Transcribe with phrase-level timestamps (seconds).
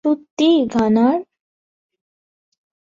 [0.05, 1.17] সত্যিই, গানার?